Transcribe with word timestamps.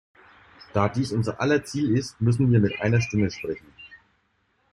Da 0.73 0.89
dies 0.89 1.11
unser 1.11 1.39
aller 1.39 1.63
Ziel 1.63 1.95
ist, 1.95 2.19
müssen 2.21 2.51
wir 2.51 2.59
mit 2.59 2.81
einer 2.81 3.01
Stimme 3.01 3.29
sprechen. 3.29 3.71